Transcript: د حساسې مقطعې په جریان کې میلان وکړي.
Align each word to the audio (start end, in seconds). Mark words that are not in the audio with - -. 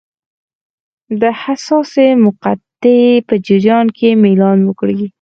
د 1.21 1.23
حساسې 1.41 2.07
مقطعې 2.25 3.11
په 3.27 3.35
جریان 3.47 3.87
کې 3.97 4.09
میلان 4.23 4.59
وکړي. 4.65 5.01